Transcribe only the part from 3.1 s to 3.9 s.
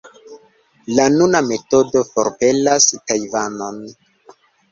Tajvanon.